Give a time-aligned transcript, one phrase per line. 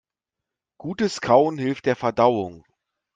[0.79, 2.65] Gutes Kauen hilft der Verdauung.